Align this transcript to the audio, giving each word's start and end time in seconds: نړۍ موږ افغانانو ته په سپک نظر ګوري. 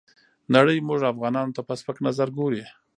نړۍ 0.55 0.77
موږ 0.87 0.99
افغانانو 1.11 1.55
ته 1.57 1.61
په 1.67 1.73
سپک 1.79 1.97
نظر 2.07 2.27
ګوري. 2.37 2.63